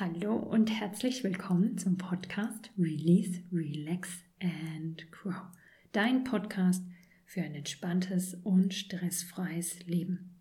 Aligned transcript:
Hallo 0.00 0.36
und 0.36 0.70
herzlich 0.70 1.24
willkommen 1.24 1.76
zum 1.76 1.98
Podcast 1.98 2.70
Release, 2.78 3.42
Relax 3.50 4.08
and 4.40 5.10
Grow. 5.10 5.34
Dein 5.90 6.22
Podcast 6.22 6.84
für 7.26 7.42
ein 7.42 7.56
entspanntes 7.56 8.34
und 8.44 8.74
stressfreies 8.74 9.86
Leben. 9.86 10.36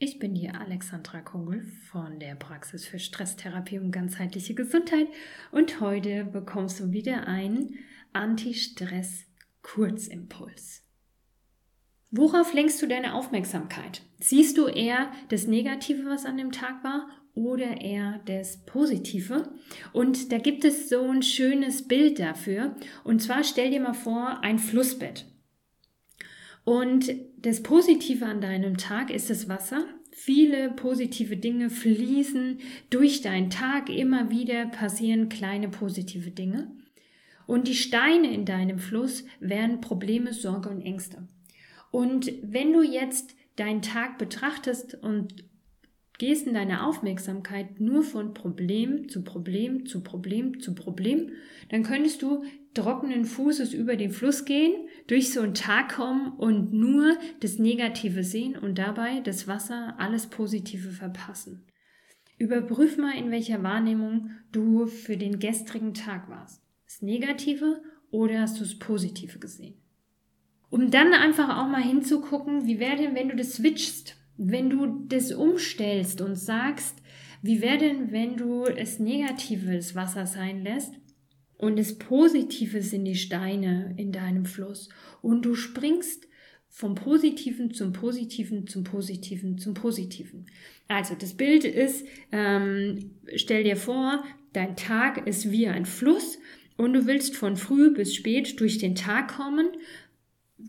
Ich 0.00 0.18
bin 0.18 0.34
hier 0.34 0.60
Alexandra 0.60 1.20
Kogel 1.20 1.62
von 1.92 2.18
der 2.18 2.34
Praxis 2.34 2.88
für 2.88 2.98
Stresstherapie 2.98 3.78
und 3.78 3.92
ganzheitliche 3.92 4.56
Gesundheit 4.56 5.06
und 5.52 5.80
heute 5.80 6.24
bekommst 6.24 6.80
du 6.80 6.90
wieder 6.90 7.28
einen 7.28 7.78
Anti-Stress-Kurzimpuls. 8.14 10.82
Worauf 12.10 12.52
lenkst 12.52 12.82
du 12.82 12.88
deine 12.88 13.14
Aufmerksamkeit? 13.14 14.02
Siehst 14.18 14.58
du 14.58 14.66
eher 14.66 15.12
das 15.28 15.46
Negative, 15.46 16.06
was 16.06 16.26
an 16.26 16.36
dem 16.36 16.50
Tag 16.50 16.82
war, 16.82 17.08
oder 17.34 17.80
eher 17.80 18.20
das 18.26 18.64
Positive. 18.64 19.52
Und 19.92 20.32
da 20.32 20.38
gibt 20.38 20.64
es 20.64 20.88
so 20.88 21.02
ein 21.02 21.22
schönes 21.22 21.86
Bild 21.86 22.18
dafür. 22.18 22.76
Und 23.02 23.22
zwar 23.22 23.44
stell 23.44 23.70
dir 23.70 23.80
mal 23.80 23.94
vor, 23.94 24.40
ein 24.42 24.58
Flussbett. 24.58 25.26
Und 26.64 27.12
das 27.38 27.62
Positive 27.62 28.24
an 28.24 28.40
deinem 28.40 28.76
Tag 28.76 29.10
ist 29.10 29.30
das 29.30 29.48
Wasser. 29.48 29.84
Viele 30.12 30.70
positive 30.70 31.36
Dinge 31.36 31.70
fließen 31.70 32.58
durch 32.88 33.20
deinen 33.20 33.50
Tag. 33.50 33.90
Immer 33.90 34.30
wieder 34.30 34.66
passieren 34.66 35.28
kleine 35.28 35.68
positive 35.68 36.30
Dinge. 36.30 36.70
Und 37.46 37.68
die 37.68 37.74
Steine 37.74 38.32
in 38.32 38.46
deinem 38.46 38.78
Fluss 38.78 39.24
wären 39.40 39.80
Probleme, 39.80 40.32
Sorge 40.32 40.70
und 40.70 40.80
Ängste. 40.80 41.28
Und 41.90 42.32
wenn 42.42 42.72
du 42.72 42.82
jetzt 42.82 43.34
deinen 43.56 43.82
Tag 43.82 44.18
betrachtest 44.18 44.94
und 44.94 45.44
gehst 46.18 46.46
in 46.46 46.54
deiner 46.54 46.86
Aufmerksamkeit 46.86 47.80
nur 47.80 48.02
von 48.02 48.34
Problem 48.34 49.08
zu 49.08 49.24
Problem 49.24 49.86
zu 49.86 50.02
Problem 50.02 50.60
zu 50.60 50.74
Problem, 50.74 51.32
dann 51.70 51.82
könntest 51.82 52.22
du 52.22 52.44
trockenen 52.74 53.24
Fußes 53.24 53.72
über 53.72 53.96
den 53.96 54.10
Fluss 54.10 54.44
gehen, 54.44 54.72
durch 55.06 55.32
so 55.32 55.40
einen 55.40 55.54
Tag 55.54 55.94
kommen 55.94 56.32
und 56.36 56.72
nur 56.72 57.16
das 57.40 57.58
Negative 57.58 58.24
sehen 58.24 58.56
und 58.56 58.78
dabei 58.78 59.20
das 59.20 59.48
Wasser 59.48 59.94
alles 59.98 60.26
Positive 60.26 60.90
verpassen. 60.90 61.66
Überprüf 62.38 62.98
mal, 62.98 63.16
in 63.16 63.30
welcher 63.30 63.62
Wahrnehmung 63.62 64.30
du 64.50 64.86
für 64.86 65.16
den 65.16 65.38
gestrigen 65.38 65.94
Tag 65.94 66.28
warst. 66.28 66.62
Das 66.84 67.00
Negative 67.00 67.80
oder 68.10 68.40
hast 68.40 68.58
du 68.58 68.64
das 68.64 68.78
Positive 68.78 69.38
gesehen? 69.38 69.80
Um 70.68 70.90
dann 70.90 71.12
einfach 71.14 71.56
auch 71.58 71.68
mal 71.68 71.82
hinzugucken, 71.82 72.66
wie 72.66 72.80
wäre 72.80 72.96
denn, 72.96 73.14
wenn 73.14 73.28
du 73.28 73.36
das 73.36 73.54
switchst? 73.54 74.16
Wenn 74.36 74.70
du 74.70 75.04
das 75.08 75.32
umstellst 75.32 76.20
und 76.20 76.36
sagst, 76.36 76.96
wie 77.42 77.60
wäre 77.60 77.78
denn, 77.78 78.10
wenn 78.10 78.36
du 78.36 78.64
es 78.64 78.98
negatives 78.98 79.94
Wasser 79.94 80.26
sein 80.26 80.62
lässt 80.62 80.94
und 81.58 81.78
es 81.78 81.98
Positive 81.98 82.82
sind 82.82 83.04
die 83.04 83.16
Steine 83.16 83.94
in 83.96 84.12
deinem 84.12 84.46
Fluss 84.46 84.88
und 85.22 85.44
du 85.44 85.54
springst 85.54 86.26
vom 86.68 86.96
Positiven 86.96 87.72
zum 87.72 87.92
Positiven 87.92 88.66
zum 88.66 88.82
Positiven 88.82 89.58
zum 89.58 89.74
Positiven. 89.74 90.46
Also 90.88 91.14
das 91.14 91.34
Bild 91.34 91.64
ist, 91.64 92.04
ähm, 92.32 93.12
stell 93.36 93.62
dir 93.62 93.76
vor, 93.76 94.24
dein 94.52 94.74
Tag 94.74 95.26
ist 95.26 95.52
wie 95.52 95.68
ein 95.68 95.86
Fluss 95.86 96.38
und 96.76 96.92
du 96.92 97.06
willst 97.06 97.36
von 97.36 97.56
früh 97.56 97.94
bis 97.94 98.14
spät 98.14 98.58
durch 98.58 98.78
den 98.78 98.96
Tag 98.96 99.36
kommen, 99.36 99.68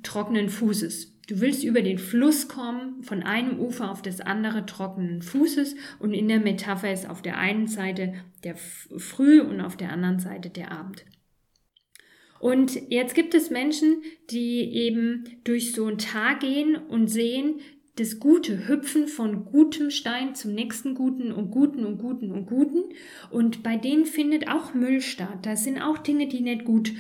trockenen 0.04 0.50
Fußes. 0.50 1.15
Du 1.28 1.42
willst 1.42 1.64
über 1.64 1.82
den 1.82 1.98
Fluss 1.98 2.48
kommen, 2.48 3.02
von 3.02 3.24
einem 3.24 3.60
Ufer 3.60 3.90
auf 3.90 4.02
das 4.02 4.22
andere 4.22 4.66
trockenen 4.66 5.22
Fußes 5.22 5.76
und 6.00 6.14
in 6.14 6.28
der 6.28 6.40
Metapher 6.40 6.94
ist 6.94 7.10
auf 7.10 7.22
der 7.22 7.38
einen 7.38 7.68
Seite 7.68 8.14
der 8.44 8.56
Früh 8.56 9.42
und 9.42 9.62
auf 9.62 9.76
der 9.76 9.92
anderen 9.92 10.20
Seite 10.20 10.50
der 10.50 10.72
Abend. 10.72 11.06
Und 12.40 12.92
jetzt 12.92 13.16
gibt 13.16 13.34
es 13.34 13.50
Menschen, 13.50 14.04
die 14.30 14.76
eben 14.76 15.24
durch 15.46 15.72
so 15.72 15.86
einen 15.86 15.98
Tag 15.98 16.42
gehen 16.42 16.76
und 16.76 17.08
sehen, 17.08 17.60
das 17.96 18.20
Gute 18.20 18.68
hüpfen 18.68 19.08
von 19.08 19.46
gutem 19.46 19.90
Stein 19.90 20.36
zum 20.36 20.54
nächsten 20.54 20.96
Guten 20.96 21.32
und 21.32 21.50
Guten 21.50 21.86
und 21.86 21.98
Guten 21.98 22.32
und 22.32 22.46
Guten. 22.46 22.84
Und 23.32 23.64
bei 23.64 23.78
denen 23.78 24.06
findet 24.06 24.50
auch 24.50 24.74
Müll 24.74 25.00
statt. 25.00 25.40
Da 25.44 25.56
sind 25.56 25.82
auch 25.82 25.98
Dinge, 25.98 26.28
die 26.28 26.42
nicht 26.42 26.66
gut 26.66 26.92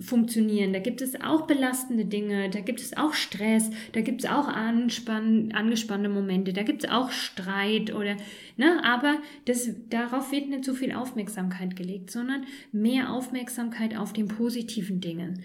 funktionieren. 0.00 0.72
Da 0.72 0.78
gibt 0.78 1.00
es 1.00 1.20
auch 1.20 1.46
belastende 1.46 2.04
Dinge, 2.04 2.50
da 2.50 2.60
gibt 2.60 2.80
es 2.80 2.96
auch 2.96 3.14
Stress, 3.14 3.70
da 3.92 4.00
gibt 4.00 4.24
es 4.24 4.30
auch 4.30 4.48
anspann, 4.48 5.52
angespannte 5.52 6.08
Momente, 6.08 6.52
da 6.52 6.62
gibt 6.62 6.84
es 6.84 6.90
auch 6.90 7.10
Streit 7.10 7.94
oder, 7.94 8.16
ne, 8.56 8.82
aber 8.84 9.16
das, 9.44 9.70
darauf 9.90 10.32
wird 10.32 10.48
nicht 10.48 10.64
so 10.64 10.74
viel 10.74 10.92
Aufmerksamkeit 10.92 11.76
gelegt, 11.76 12.10
sondern 12.10 12.44
mehr 12.72 13.12
Aufmerksamkeit 13.12 13.96
auf 13.96 14.12
den 14.12 14.28
positiven 14.28 15.00
Dingen. 15.00 15.42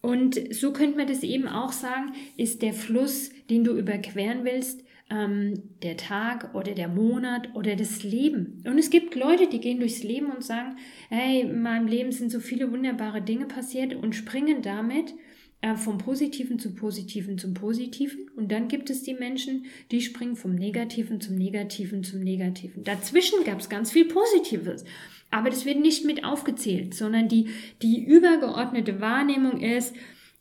Und 0.00 0.52
so 0.52 0.72
könnte 0.72 0.98
man 0.98 1.06
das 1.06 1.22
eben 1.22 1.46
auch 1.46 1.72
sagen, 1.72 2.12
ist 2.36 2.62
der 2.62 2.72
Fluss, 2.72 3.30
den 3.50 3.62
du 3.62 3.76
überqueren 3.76 4.44
willst, 4.44 4.82
ähm, 5.10 5.62
der 5.82 5.96
Tag 5.96 6.54
oder 6.54 6.72
der 6.72 6.88
Monat 6.88 7.54
oder 7.54 7.76
das 7.76 8.02
Leben. 8.02 8.62
Und 8.66 8.78
es 8.78 8.90
gibt 8.90 9.14
Leute, 9.14 9.48
die 9.48 9.60
gehen 9.60 9.80
durchs 9.80 10.02
Leben 10.02 10.30
und 10.30 10.42
sagen, 10.42 10.76
hey, 11.08 11.42
in 11.42 11.62
meinem 11.62 11.86
Leben 11.86 12.12
sind 12.12 12.30
so 12.30 12.40
viele 12.40 12.70
wunderbare 12.72 13.22
Dinge 13.22 13.46
passiert 13.46 13.94
und 13.94 14.14
springen 14.14 14.62
damit 14.62 15.14
äh, 15.60 15.76
vom 15.76 15.98
Positiven 15.98 16.58
zum 16.58 16.74
Positiven 16.74 17.38
zum 17.38 17.54
Positiven. 17.54 18.30
Und 18.36 18.50
dann 18.50 18.68
gibt 18.68 18.90
es 18.90 19.02
die 19.02 19.14
Menschen, 19.14 19.66
die 19.90 20.00
springen 20.00 20.36
vom 20.36 20.54
Negativen 20.54 21.20
zum 21.20 21.36
Negativen 21.36 22.04
zum 22.04 22.20
Negativen. 22.20 22.84
Dazwischen 22.84 23.44
gab 23.44 23.60
es 23.60 23.68
ganz 23.68 23.92
viel 23.92 24.06
Positives. 24.06 24.84
Aber 25.30 25.50
das 25.50 25.64
wird 25.64 25.80
nicht 25.80 26.04
mit 26.04 26.24
aufgezählt, 26.24 26.94
sondern 26.94 27.28
die, 27.28 27.48
die 27.80 28.04
übergeordnete 28.04 29.00
Wahrnehmung 29.00 29.60
ist, 29.60 29.94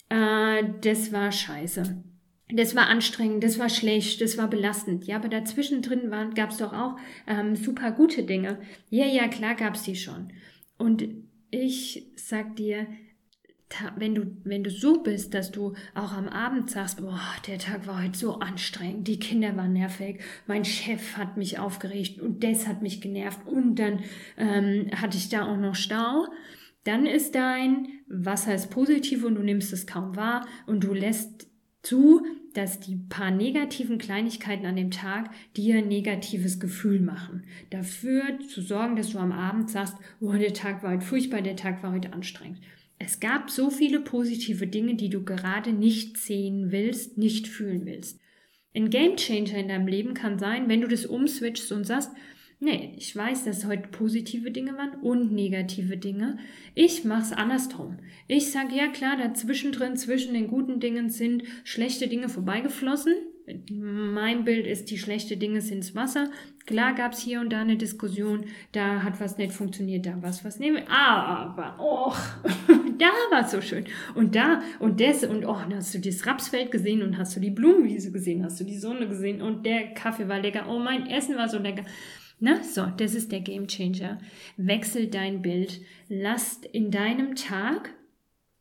äh, 0.10 0.64
das 0.82 1.12
war 1.12 1.32
scheiße 1.32 2.04
das 2.54 2.76
war 2.76 2.88
anstrengend, 2.88 3.44
das 3.44 3.60
war 3.60 3.70
schlecht, 3.70 4.22
das 4.22 4.38
war 4.38 4.50
belastend. 4.50 5.06
Ja, 5.06 5.18
aber 5.18 5.30
dazwischen 5.30 5.82
drin 5.82 6.12
gab 6.36 6.52
es 6.52 6.58
doch 6.58 6.74
auch 6.74 6.98
ähm, 7.28 7.56
super 7.56 7.92
gute 7.92 8.24
Dinge. 8.24 8.60
Ja, 8.90 9.06
ja, 9.06 9.28
klar 9.28 9.56
gab 9.56 9.76
es 9.76 9.84
die 9.84 9.96
schon. 9.96 10.32
Und 10.78 11.08
ich 11.52 12.08
sag 12.16 12.56
dir, 12.56 12.88
wenn 13.96 14.16
du, 14.16 14.38
wenn 14.44 14.64
du 14.64 14.70
so 14.70 15.02
bist, 15.02 15.34
dass 15.34 15.52
du 15.52 15.74
auch 15.96 16.12
am 16.12 16.28
Abend 16.28 16.70
sagst, 16.70 17.00
boah, 17.00 17.22
der 17.48 17.58
Tag 17.58 17.88
war 17.88 18.04
heute 18.04 18.18
so 18.18 18.40
anstrengend, 18.40 19.08
die 19.08 19.20
Kinder 19.20 19.56
waren 19.56 19.74
nervig, 19.74 20.20
mein 20.48 20.66
Chef 20.66 21.18
hat 21.18 21.38
mich 21.38 21.60
aufgeregt 21.60 22.20
und 22.20 22.44
das 22.44 22.68
hat 22.68 22.82
mich 22.82 23.02
genervt 23.02 23.40
und 23.46 23.76
dann 23.76 24.00
ähm, 24.38 24.90
hatte 24.94 25.18
ich 25.18 25.30
da 25.30 25.46
auch 25.46 25.58
noch 25.58 25.76
Stau, 25.76 26.28
dann 26.84 27.06
ist 27.06 27.36
dein 27.36 27.88
Wasser 28.08 28.56
ist 28.56 28.72
positiv 28.72 29.24
und 29.24 29.36
du 29.36 29.42
nimmst 29.42 29.72
es 29.72 29.88
kaum 29.88 30.16
wahr 30.16 30.46
und 30.66 30.84
du 30.84 30.94
lässt 30.94 31.48
zu, 31.84 32.26
dass 32.54 32.80
die 32.80 32.98
paar 33.10 33.32
negativen 33.32 33.98
Kleinigkeiten 33.98 34.66
an 34.66 34.76
dem 34.76 34.92
Tag 34.92 35.32
dir 35.56 35.78
ein 35.78 35.88
negatives 35.88 36.60
Gefühl 36.60 37.00
machen. 37.00 37.44
Dafür 37.70 38.40
zu 38.48 38.62
sorgen, 38.62 38.96
dass 38.96 39.12
du 39.12 39.20
am 39.20 39.32
Abend 39.32 39.70
sagst, 39.70 39.96
oh, 40.20 40.34
der 40.34 40.54
Tag 40.54 40.84
war 40.84 40.92
heute 40.92 41.06
furchtbar, 41.06 41.42
der 41.42 41.56
Tag 41.56 41.84
war 41.84 41.92
heute 41.92 42.14
anstrengend. 42.14 42.60
Es 43.00 43.20
gab 43.20 43.50
so 43.50 43.70
viele 43.70 44.00
positive 44.00 44.68
Dinge, 44.68 44.96
die 44.96 45.10
du 45.10 45.24
gerade 45.24 45.74
nicht 45.74 46.18
sehen 46.18 46.72
willst, 46.72 47.18
nicht 47.18 47.48
fühlen 47.48 47.86
willst. 47.86 48.20
Ein 48.76 48.90
Gamechanger 48.90 49.58
in 49.58 49.68
deinem 49.68 49.88
Leben 49.88 50.14
kann 50.14 50.40
sein, 50.40 50.70
wenn 50.70 50.82
du 50.82 50.88
das 50.88 51.06
umswitchst 51.06 51.72
und 51.72 51.86
sagst, 51.86 52.12
Nee, 52.64 52.94
ich 52.96 53.16
weiß, 53.16 53.46
dass 53.46 53.66
heute 53.66 53.88
positive 53.88 54.52
Dinge 54.52 54.78
waren 54.78 54.94
und 55.02 55.32
negative 55.32 55.98
Dinge. 55.98 56.38
Ich 56.76 57.04
mach's 57.04 57.32
andersrum. 57.32 57.98
Ich 58.28 58.52
sag 58.52 58.72
ja 58.72 58.88
klar, 58.88 59.18
dazwischen 59.18 59.72
drin, 59.72 59.98
zwischen 59.98 60.36
den 60.36 60.48
guten 60.48 60.80
Dingen 60.80 61.10
sind 61.10 61.42
schlechte 61.64 62.08
Dinge 62.08 62.30
vorbeigeflossen. 62.30 63.16
Mein 63.72 64.44
Bild 64.44 64.68
ist, 64.68 64.92
die 64.92 65.00
schlechte 65.00 65.38
Dinge 65.38 65.62
sind 65.62 65.78
ins 65.78 65.96
Wasser. 65.96 66.30
Klar 66.68 66.94
gab's 66.94 67.20
hier 67.20 67.42
und 67.42 67.52
da 67.52 67.62
eine 67.62 67.78
Diskussion, 67.78 68.46
da 68.74 69.02
hat 69.02 69.20
was 69.20 69.40
nicht 69.40 69.54
funktioniert, 69.54 70.06
da 70.06 70.20
was 70.22 70.46
was 70.46 70.60
nehmen. 70.60 70.88
Aber, 70.88 71.78
oh, 71.80 72.14
da 73.00 73.08
war's 73.32 73.50
so 73.50 73.62
schön. 73.62 73.86
Und 74.14 74.36
da 74.36 74.62
und 74.78 75.02
das 75.02 75.24
und 75.24 75.46
oh, 75.46 75.58
dann 75.68 75.78
hast 75.78 75.96
du 75.96 76.00
das 76.00 76.28
Rapsfeld 76.28 76.70
gesehen 76.70 77.02
und 77.02 77.18
hast 77.18 77.36
du 77.36 77.40
die 77.40 77.50
Blumenwiese 77.50 78.12
gesehen, 78.12 78.44
hast 78.46 78.60
du 78.60 78.66
die 78.66 78.78
Sonne 78.78 79.08
gesehen 79.08 79.42
und 79.42 79.66
der 79.66 79.96
Kaffee 79.96 80.28
war 80.28 80.40
lecker. 80.40 80.68
Oh, 80.70 80.78
mein 80.78 81.08
Essen 81.08 81.36
war 81.38 81.50
so 81.50 81.58
lecker. 81.58 81.86
Na, 82.44 82.64
so, 82.64 82.88
das 82.98 83.14
ist 83.14 83.32
der 83.32 83.42
Game 83.42 83.68
Changer. 83.68 84.18
Wechsel 84.58 85.08
dein 85.08 85.44
Bild. 85.44 85.80
Lass 86.10 86.60
in 86.74 86.90
deinem 86.90 87.36
Tag 87.36 87.94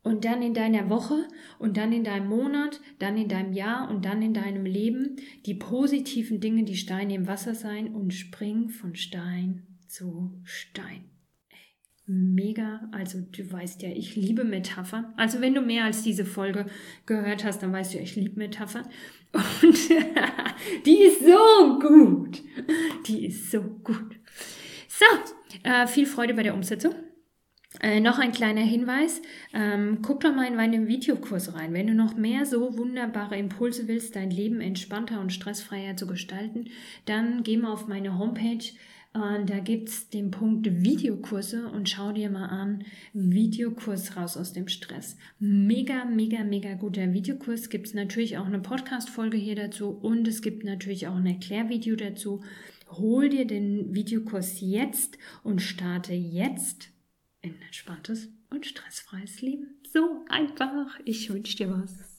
und 0.03 0.23
dann 0.23 0.43
in 0.43 0.53
deiner 0.53 0.87
Woche 0.91 1.27
und 1.57 1.77
dann 1.77 1.91
in 1.91 2.03
deinem 2.03 2.29
Monat, 2.29 2.79
dann 2.99 3.17
in 3.17 3.27
deinem 3.27 3.53
Jahr 3.53 3.89
und 3.89 4.05
dann 4.05 4.21
in 4.21 4.35
deinem 4.35 4.65
Leben 4.65 5.15
die 5.47 5.55
positiven 5.55 6.39
Dinge, 6.39 6.63
die 6.63 6.77
Steine 6.77 7.15
im 7.15 7.25
Wasser 7.25 7.55
sein 7.55 7.95
und 7.95 8.13
spring 8.13 8.69
von 8.69 8.95
Stein 8.95 9.65
zu 9.87 10.39
Stein. 10.43 11.05
Mega, 12.13 12.89
also 12.91 13.19
du 13.21 13.49
weißt 13.49 13.83
ja, 13.83 13.89
ich 13.89 14.17
liebe 14.17 14.43
Metaphern. 14.43 15.13
Also 15.15 15.39
wenn 15.39 15.53
du 15.53 15.61
mehr 15.61 15.85
als 15.85 16.03
diese 16.03 16.25
Folge 16.25 16.65
gehört 17.05 17.45
hast, 17.45 17.63
dann 17.63 17.71
weißt 17.71 17.93
du, 17.93 17.99
ich 17.99 18.17
liebe 18.17 18.37
Metaphern. 18.37 18.85
Und 19.31 19.77
die 20.85 21.03
ist 21.03 21.21
so 21.21 21.79
gut. 21.79 22.41
Die 23.07 23.27
ist 23.27 23.49
so 23.49 23.61
gut. 23.61 24.19
So, 24.89 25.05
äh, 25.63 25.87
viel 25.87 26.05
Freude 26.05 26.33
bei 26.33 26.43
der 26.43 26.53
Umsetzung. 26.53 26.93
Äh, 27.79 28.01
noch 28.01 28.19
ein 28.19 28.33
kleiner 28.33 28.61
Hinweis, 28.61 29.21
ähm, 29.53 29.99
guck 30.01 30.19
doch 30.19 30.35
mal 30.35 30.47
in 30.47 30.57
meinen 30.57 30.89
Videokurs 30.89 31.53
rein. 31.53 31.73
Wenn 31.73 31.87
du 31.87 31.93
noch 31.93 32.15
mehr 32.15 32.45
so 32.45 32.77
wunderbare 32.77 33.37
Impulse 33.37 33.87
willst, 33.87 34.17
dein 34.17 34.29
Leben 34.29 34.59
entspannter 34.59 35.21
und 35.21 35.31
stressfreier 35.31 35.95
zu 35.95 36.07
gestalten, 36.07 36.65
dann 37.05 37.43
geh 37.43 37.55
mal 37.55 37.71
auf 37.71 37.87
meine 37.87 38.19
Homepage. 38.19 38.65
Äh, 39.13 39.45
da 39.45 39.59
gibt 39.59 39.89
es 39.89 40.09
den 40.09 40.31
Punkt 40.31 40.83
Videokurse 40.83 41.67
und 41.67 41.89
schau 41.89 42.11
dir 42.11 42.29
mal 42.29 42.47
an, 42.47 42.85
Videokurs 43.13 44.15
raus 44.15 44.37
aus 44.37 44.53
dem 44.53 44.67
Stress. 44.67 45.17
Mega, 45.39 46.05
mega, 46.05 46.43
mega 46.43 46.73
guter 46.75 47.13
Videokurs. 47.13 47.69
Gibt 47.69 47.87
es 47.87 47.93
natürlich 47.93 48.37
auch 48.37 48.45
eine 48.45 48.59
Podcast-Folge 48.59 49.37
hier 49.37 49.55
dazu 49.55 49.89
und 49.89 50.27
es 50.27 50.41
gibt 50.41 50.63
natürlich 50.63 51.07
auch 51.07 51.15
ein 51.15 51.25
Erklärvideo 51.25 51.95
dazu. 51.95 52.43
Hol 52.89 53.29
dir 53.29 53.45
den 53.45 53.93
Videokurs 53.93 54.59
jetzt 54.59 55.17
und 55.43 55.61
starte 55.61 56.13
jetzt 56.13 56.89
ein 57.43 57.55
entspanntes 57.65 58.29
und 58.49 58.65
stressfreies 58.65 59.41
Leben. 59.41 59.79
So 59.91 60.25
einfach. 60.29 60.99
Ich 61.05 61.29
wünsche 61.29 61.57
dir 61.57 61.71
was. 61.71 62.10